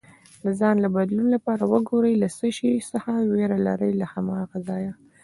د 0.43 0.45
ځان 0.59 0.75
له 0.83 0.89
بدلون 0.95 1.27
لپاره 1.35 1.63
وګوره 1.71 2.11
له 2.23 2.27
څه 2.37 2.47
شي 2.57 2.71
څخه 2.93 3.11
ویره 3.31 3.57
لرې، 3.67 3.91
له 3.99 4.05
هماغه 4.13 4.57
ځایه 4.67 4.93